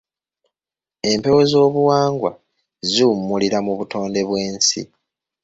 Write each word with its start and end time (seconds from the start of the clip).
Empewo 1.11 1.39
ez’obuwangwa 1.45 2.31
ziwummulira 2.91 3.57
mu 3.65 3.73
butonde 3.79 4.21
bw’ensi. 4.27 4.81